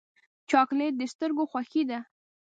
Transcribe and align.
چاکلېټ 0.49 0.93
د 0.97 1.01
سترګو 1.13 1.43
خوښي 1.51 1.83
ده. 1.89 1.99